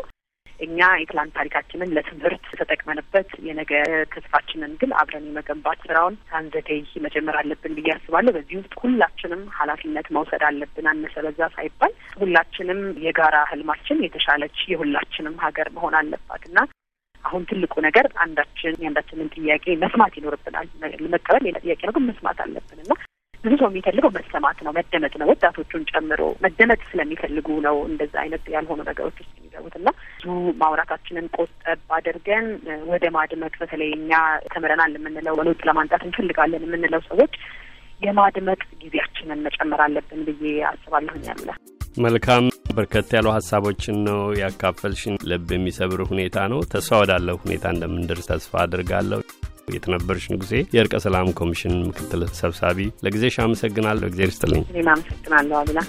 እኛ 0.61 0.79
የትላንት 1.01 1.33
ታሪካችንን 1.39 1.93
ለትምህርት 1.97 2.45
ተጠቅመንበት 2.59 3.31
የነገ 3.47 3.73
ተስፋችንን 4.13 4.73
ግን 4.81 4.91
አብረን 5.01 5.27
የመገንባት 5.29 5.79
ስራውን 5.87 6.17
ሳንዘገይ 6.29 6.83
መጀመር 7.07 7.37
አለብን 7.41 7.75
ብዬ 7.79 7.89
አስባለሁ። 7.95 8.33
በዚህ 8.37 8.57
ውስጥ 8.61 8.75
ሁላችንም 8.83 9.43
ኃላፊነት 9.59 10.09
መውሰድ 10.17 10.45
አለብን። 10.49 10.89
አነሰ 10.93 11.15
በዛ 11.27 11.49
ሳይባል 11.57 11.95
ሁላችንም 12.21 12.83
የጋራ 13.07 13.39
ህልማችን 13.51 14.05
የተሻለች 14.07 14.59
የሁላችንም 14.73 15.37
ሀገር 15.45 15.71
መሆን 15.77 15.97
አለባት 16.01 16.45
እና 16.51 16.59
አሁን 17.25 17.43
ትልቁ 17.51 17.75
ነገር 17.85 18.07
አንዳችን 18.23 18.79
የአንዳችንን 18.83 19.33
ጥያቄ 19.37 19.75
መስማት 19.83 20.15
ይኖርብናል። 20.19 20.69
መቀበል 21.13 21.43
ሌላ 21.47 21.59
ጥያቄ 21.65 21.81
ነው፣ 21.87 21.95
ግን 21.97 22.07
መስማት 22.11 22.39
አለብን 22.45 22.81
እና 22.85 22.93
ብዙ 23.45 23.53
ሰው 23.61 23.69
የሚፈልገው 23.71 24.11
መሰማት 24.17 24.59
ነው፣ 24.65 24.73
መደመጥ 24.77 25.13
ነው። 25.21 25.29
ወጣቶቹን 25.33 25.87
ጨምሮ 25.91 26.21
መደመጥ 26.45 26.81
ስለሚፈልጉ 26.91 27.49
ነው 27.67 27.77
እንደዛ 27.89 28.15
አይነት 28.23 28.45
ያልሆኑ 28.55 28.81
ነገሮች 28.89 29.17
ውስጥ 29.23 29.33
የሚገቡት 29.39 29.75
እና 29.81 29.89
ብዙ 30.13 30.27
ማውራታችንን 30.63 31.27
ቆጠብ 31.37 31.81
አድርገን 31.97 32.47
ወደ 32.93 33.05
ማድመጥ 33.17 33.53
በተለይ 33.63 33.91
እኛ 33.99 34.13
ተምረናል 34.55 34.95
የምንለው 34.99 35.37
ለውጥ 35.41 35.61
ለማምጣት 35.69 36.05
እንፈልጋለን 36.09 36.65
የምንለው 36.67 37.03
ሰዎች 37.11 37.35
የማድመጥ 38.03 38.61
ጊዜያችንን 38.83 39.45
መጨመር 39.47 39.83
አለብን 39.85 40.23
ብዬ 40.31 40.55
አስባለሁኝ። 40.71 41.27
ያለ 41.31 41.49
መልካም 41.99 42.45
በርከት 42.75 43.09
ያሉ 43.17 43.29
ሀሳቦችን 43.35 43.97
ነው 44.07 44.21
ያካፈልሽን። 44.41 45.17
ልብ 45.31 45.49
የሚሰብር 45.55 46.01
ሁኔታ 46.11 46.47
ነው። 46.53 46.61
ተስፋ 46.73 47.01
ወዳለው 47.03 47.39
ሁኔታ 47.43 47.65
እንደምንደርስ 47.75 48.29
ተስፋ 48.31 48.53
አድርጋለሁ። 48.63 49.21
የተነበርሽ 49.69 50.25
ንጉሴ 50.33 50.53
የእርቀ 50.75 50.95
ሰላም 51.05 51.29
ኮሚሽን 51.39 51.75
ምክትል 51.89 52.23
ሰብሳቢ፣ 52.41 52.79
ለጊዜሽ 53.05 53.37
አመሰግናለሁ። 53.41 54.07
እግዜር 54.11 54.31
ይስጥልኝ። 54.33 54.65
እኔም 54.73 54.89
አመሰግናለሁ 54.95 55.57
አሉላ። 55.61 55.81